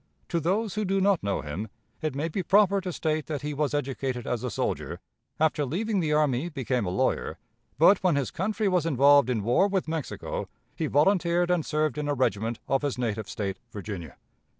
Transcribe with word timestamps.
To 0.29 0.39
those 0.39 0.73
who 0.73 0.83
do 0.83 0.99
not 0.99 1.21
know 1.21 1.41
him, 1.41 1.67
it 2.01 2.15
may 2.15 2.27
be 2.27 2.41
proper 2.41 2.81
to 2.81 2.91
state 2.91 3.27
that 3.27 3.43
he 3.43 3.53
was 3.53 3.75
educated 3.75 4.25
as 4.25 4.43
a 4.43 4.49
soldier; 4.49 4.99
after 5.39 5.63
leaving 5.63 5.99
the 5.99 6.11
army 6.11 6.49
became 6.49 6.87
a 6.87 6.89
lawyer, 6.89 7.37
but, 7.77 8.01
when 8.03 8.15
his 8.15 8.31
country 8.31 8.67
was 8.67 8.87
involved 8.87 9.29
in 9.29 9.43
war 9.43 9.67
with 9.67 9.87
Mexico, 9.87 10.49
he 10.75 10.87
volunteered 10.87 11.51
and 11.51 11.63
served 11.63 11.99
in 11.99 12.07
a 12.09 12.15
regiment 12.15 12.57
of 12.67 12.81
his 12.81 12.97
native 12.97 13.29
State, 13.29 13.59
Virginia. 13.71 14.17